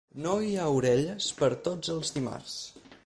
[0.21, 2.57] No hi ha orelles per tots els dimarts.